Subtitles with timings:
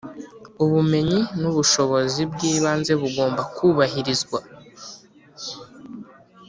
[0.63, 4.39] ubumenyi n ubushobozi bw ibanze bugomba kubahirizwa.